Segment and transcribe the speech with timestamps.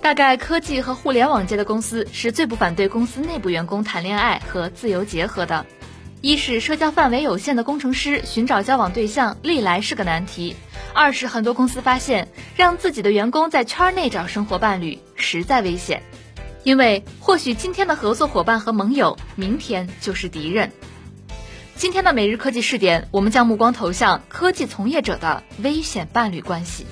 [0.00, 5.66] 大概科技和互联网界的公司是最不反对公司内部员工谈恋爱和自由结合的。
[6.20, 10.54] 一是社交范围有限的工程师寻找交往对象历来是个难题；
[10.94, 16.02] 二是很多公司发现，让自己的员工在圈内找生活伴侣实在危险，
[16.64, 20.72] 因为或许今天的合作伙伴和盟友，明天就是敌人。
[21.76, 26.86] 今天的每日科技试点，我们将目光投向科技从业者的危险伴侣关系。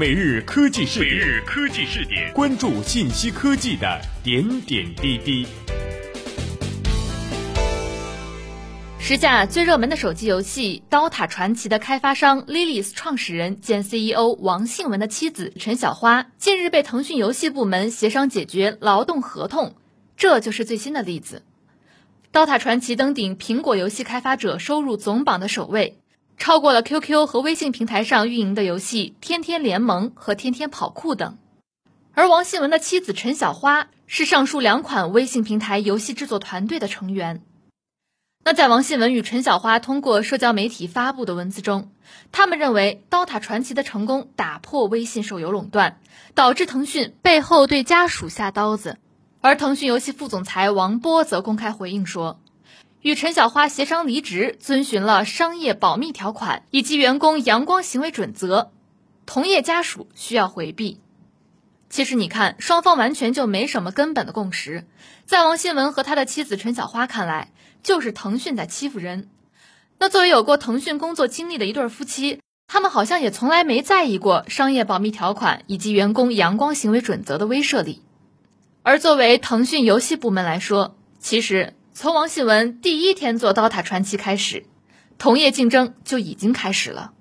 [0.00, 5.44] 每日科技试点，每日科技试点，关注信息科技的点点滴滴。
[9.00, 19.74] 时下最热门的手机游戏《刀塔传奇》的开发商 Lilies 创始人兼 CEO 王信文的妻子陈小花，近日被腾讯游戏部门协商解决劳动合同，
[20.16, 21.42] 这就是最新的例子。
[22.30, 25.98] 《刀塔传奇》登顶苹果游戏开发者收入总榜的首位。
[26.38, 31.36] 超过了 QQ 和微信平台上运营的游戏《天天联盟》和《天天跑酷》等，
[32.14, 37.42] 而王信文的妻子陈小花是上述两款微信平台游戏制作团队的成员。
[38.44, 41.90] 那在王信文与陈小花通过社交媒体发布的文字中，
[42.30, 46.00] 他们认为《刀塔传奇》的成功打破微信手游垄断，
[46.34, 48.96] 导致腾讯背后对家属下刀子。
[49.40, 52.40] 而腾讯游戏副总裁王波则公开回应说。
[53.00, 58.72] 与陈小花协商离职，遵循了商业保密条款以及员工阳光行为准则，
[59.24, 60.98] 同业家属需要回避。
[61.88, 64.84] 其实你看，双方完全就没什么根本的共识。
[65.24, 69.28] 在王新文和他的妻子陈小花看来，就是腾讯在欺负人。
[69.98, 78.02] 那作为有过腾讯工作经历的一对夫妻，他们好像也从来没在意过商业保密条款以及员工阳光行为准则的威慑力。
[78.82, 81.74] 而作为腾讯游戏部门来说，其实。
[82.00, 84.66] 从王信文第一天做《刀塔传奇》开始，
[85.18, 87.12] 同业竞争就已经开始了。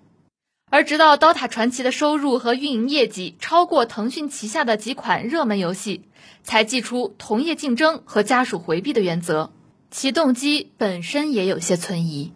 [0.69, 6.03] 而直到《刀塔传奇》的收入和运营业绩超过腾讯旗下的几款热门游戏，
[6.44, 9.50] 才祭出同业竞争和家属回避的原则，
[9.89, 12.34] 其动机本身也有些存疑。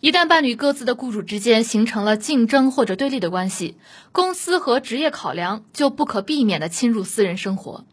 [0.00, 3.76] 一旦伴侣各自的雇主之间形成了竞争或者对立的关系，
[4.10, 7.84] 公司和职业考量就不可避免地侵入私人生活。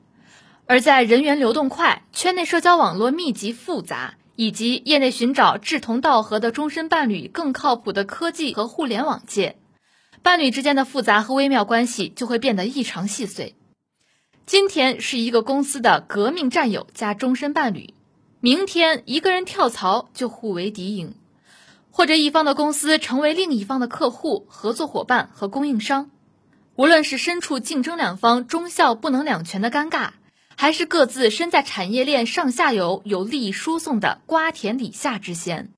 [0.70, 9.56] 而在人员流动快、圈内社交网络密集复杂，以及业内寻找志同道合的终身伴侣更靠谱的科技和互联网界，
[10.22, 13.56] 伴侣之间的复杂和微妙关系就会变得异常细碎。
[14.46, 17.94] 今天是一个公司的革命战友加终身伴侣，
[18.42, 21.16] 明天一个人跳槽就互为敌营，
[21.92, 26.12] 或者一方的公司成为另一方的客户、合作伙伴和供应商。
[26.76, 30.10] 无论是身处竞争两方忠孝不能两全的尴尬。
[30.60, 35.70] 还是各自身在产业链上下游有利益输送的瓜田李下之嫌，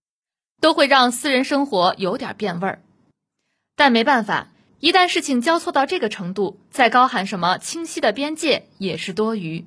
[0.62, 2.81] 都会让私人生活有点变味儿。
[3.75, 4.47] 但没办法，
[4.79, 9.66] 一旦事情交错到这个程度，再高喊什么清晰的边界也是多余。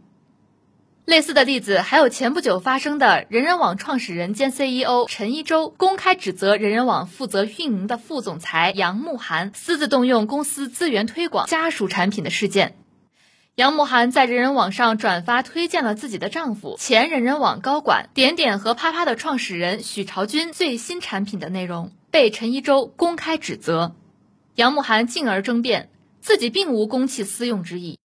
[1.04, 12.76] 类似的例子还有前不久发生的人人网创始人兼 CEO 陈一舟公开指责人人网负责运营的副总裁杨慕涵私自动用公司资源推广家属产品的事件。
[13.54, 23.94] 杨慕涵在人人网上转发推荐了自己的丈夫前人人网高管点点和啪啪的创始人许朝军最新产品的内容，被陈一舟公开指责。
[24.54, 25.90] 杨慕涵进而争辩
[26.22, 27.98] 自己并无公器私用之意。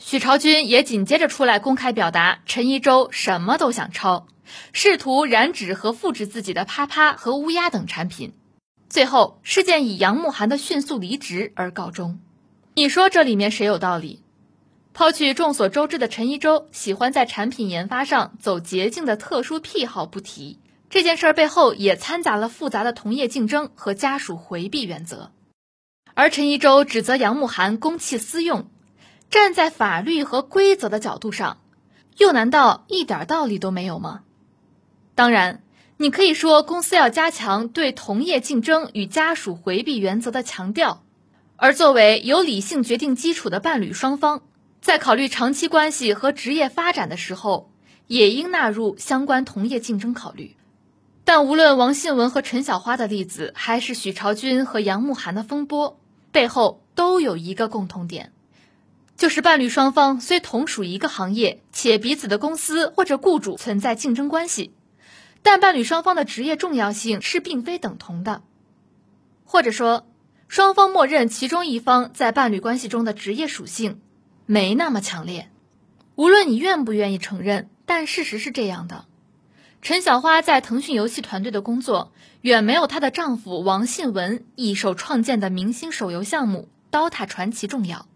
[0.00, 4.26] 许朝军也紧接着出来公开表达陈一舟什么都想抄，
[4.72, 8.32] 试图染指和复制自己的啪啪和乌鸦等产品。
[8.88, 12.18] 最后事件以杨慕涵的迅速离职而告终。
[12.74, 14.22] 你说这里面谁有道理？
[14.96, 20.58] 抛去众所周知的陈一舟喜欢在产品研发上走捷径的特殊癖好不提，
[20.88, 25.32] 这件事儿背后也掺杂了复杂的同业竞争和家属回避原则。
[26.14, 28.70] 而陈一舟指责杨慕涵公器私用，
[29.28, 31.58] 站在法律和规则的角度上，
[32.16, 34.22] 又难道一点道理都没有吗？
[35.14, 35.62] 当然，
[35.98, 41.02] 你可以说公司要加强对同业竞争与家属回避原则的强调，
[41.56, 44.40] 而作为有理性决定基础的伴侣双方。
[44.86, 47.72] 在考虑长期关系和职业发展的时候，
[48.06, 50.54] 也应纳入相关同业竞争考虑。
[51.24, 55.98] 但无论王信文和陈小花的例子，还是许朝军和杨慕涵的风波，
[56.30, 58.30] 背后都有一个共同点，
[59.16, 64.72] 就是伴侣双方虽同属一个行业，且彼此的公司或者雇主存在竞争关系，
[65.42, 68.44] 但伴侣双方的职业重要性是并非等同的，
[69.44, 70.06] 或者说，
[70.46, 74.00] 双方默认其中一方在伴侣关系中的职业属性。
[74.46, 75.50] 没那么强烈，
[76.14, 79.04] 无论你愿不愿意承认，但事实是这样的。
[79.82, 88.06] 陈小花在腾讯游戏团队的工作远没有她的丈夫王信文一手创建的明星手游项目《刀塔传奇》重要。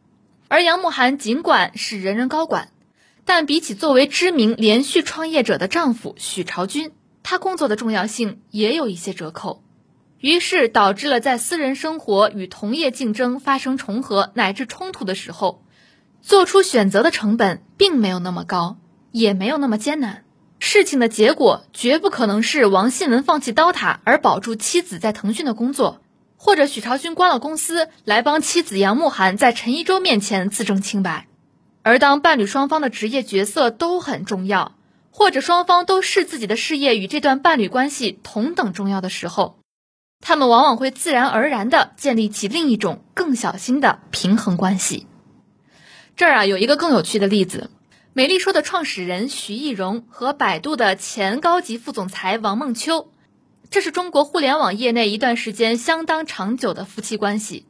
[0.49, 2.71] 而杨慕涵尽管是人人高管，
[3.25, 6.93] 但比起作为知名连续创业者的丈夫许朝军，
[7.23, 9.63] 他工作的重要性也有一些折扣。
[10.19, 15.63] 于是导致了在私人生活与同业竞争发生重合乃至冲突的时候，
[16.23, 18.77] 做出选择的成本并没有那么高，
[19.11, 20.25] 也没有那么艰难。
[20.59, 26.01] 事情的结果绝不可能是王信文放弃刀塔而保住妻子在腾讯的工作。
[26.43, 31.27] 或者许朝军关了公司来帮妻子杨慕涵在陈一舟面前自证清白，
[31.83, 34.73] 而当伴侣双方的职业角色都很重要，
[35.11, 39.59] 或者双方都视自己的事业与这段伴侣关系同等重要的时候，
[40.25, 45.07] 他们往往会自然而然地建立起另一种更小心的平衡关系。
[46.21, 47.71] 这儿啊有一个更有趣的例子，
[48.13, 53.11] 美丽说的创始人徐艺荣和百度的前高级副总裁王梦秋。
[53.71, 57.65] 这是中国互联网业内一段时间相当长久的夫妻关系。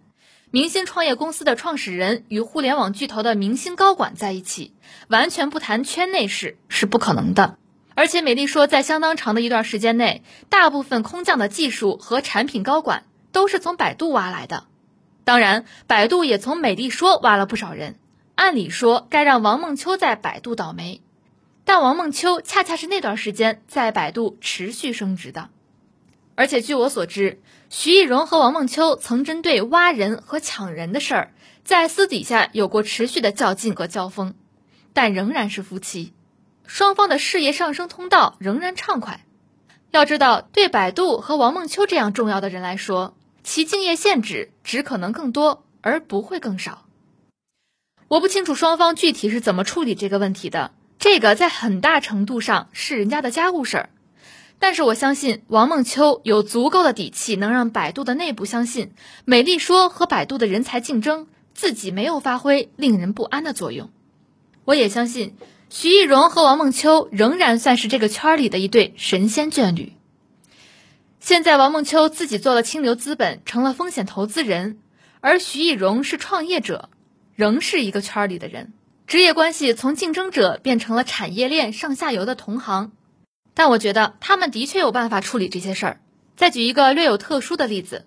[0.51, 4.75] 明星创业公司的创始人与互联网巨头的明星高管在一起，
[5.07, 7.57] 完全不谈圈内事是不可能的。
[7.95, 14.65] 而且，美丽说，在相当长的一段时间内，大部分空降的技术和产品高管都是从百度挖来的。
[15.23, 18.00] 当然，百度也从美丽说挖了不少人。
[18.41, 21.03] 按理说，该让王梦秋在百度倒霉，
[21.67, 25.51] 但王梦秋恰恰是那段时间在百度持续升职的。
[26.37, 31.33] 而且据我所知，徐艺荣和王梦秋曾针对挖人和抢人的事儿，
[31.65, 34.33] 在私底下有过持续的较劲和交锋，
[34.95, 36.15] 但仍然是夫妻，
[36.67, 39.27] 双方的事业上升通道仍然畅快。
[39.91, 43.15] 要知道，对百度和王梦秋这样重要的人来说，
[43.45, 46.87] 其敬业限制只可能更多，而不会更少。
[48.11, 53.91] 我不清楚双方具体是怎么处理这个问题的，这个在很大程度上是人家的家务事儿。
[54.59, 58.91] 但是我相信王梦秋有足够的底气，能让百度的内部相信
[59.25, 63.91] 美丽说和百度的人才竞争，自己没有发挥令人不安的作用。
[64.65, 65.37] 我也相信
[65.69, 69.93] 徐艺荣和王梦秋仍然算是这个圈里的一对神仙眷侣。
[71.21, 74.81] 现在王梦秋自己做了清流资本，成了风险投资人，
[75.21, 76.91] 而徐艺荣是创业者，
[77.41, 78.75] 仍是一个圈里的人，
[79.07, 82.93] 职业关系从竞争者变成了产业链上下游的同行。
[83.55, 86.01] 但我觉得他们的确有办法处理这些事儿。
[86.37, 88.05] 再举一个略有特殊的例子，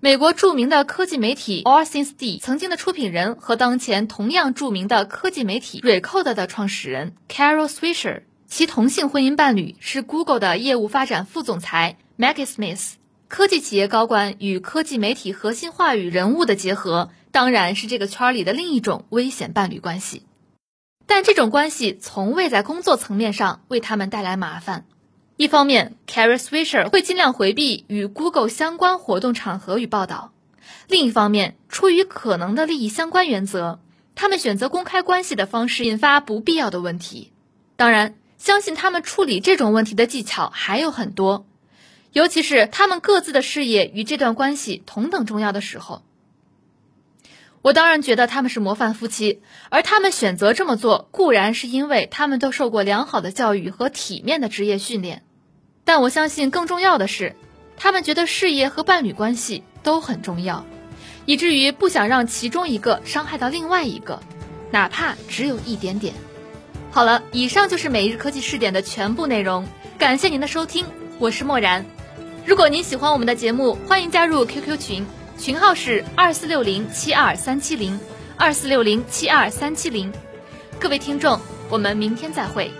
[0.00, 12.94] 美国著名的科技媒体 All Things D 曾经的出品人和当前同样著名的科技媒体 Recode 的创始人 Carol Swisher，其同性婚姻伴侣是 Google 的业务发展副总裁 Maggie Smith。
[13.28, 20.22] 科技企业高管与科技媒体核心话语人物的结合，当然是这个圈里的另一种危险伴侣关系。
[21.06, 24.84] 但这种关系从未在工作层面上为他们带来麻烦。
[25.36, 30.32] 一方面 c a r r i Swisher 会尽量回避与 Google 相关活动场合与报道；
[30.86, 33.80] 另一方面，出于可能的利益相关原则，
[34.14, 37.32] 他们选择公开关系的方式，引发不必要的问题。
[37.76, 41.46] 当然，相信他们处理这种问题的技巧还有很多，
[42.12, 46.02] 尤其是他们各自的事业与这段关系同等重要的时候。
[47.62, 55.22] 我当然觉得他们是模范夫妻，而他们选择这么做，固然是因为他们都受过良好的教育和体面的职业训练。
[55.84, 57.36] 但我相信更重要的是，
[57.76, 60.64] 他们觉得事业和伴侣关系都很重要，
[61.26, 64.22] 以至于不想让其中一个伤害到另外一个，
[64.70, 66.14] 哪怕只有一点点。
[66.90, 69.66] 好了，以上就是每日科技试点的全部内容，
[69.98, 70.86] 感谢您的收听，
[71.18, 71.84] 我是漠然。
[72.46, 75.06] 如果您喜欢我们的节目，欢迎加入 QQ 群。
[75.40, 77.98] 群号是二四六零七二三七零，
[78.36, 80.12] 二四六零七二三七零。
[80.78, 82.70] 各位听众，我们明天再会。